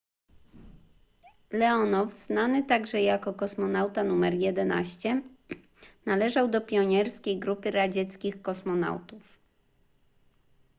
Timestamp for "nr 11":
4.01-5.21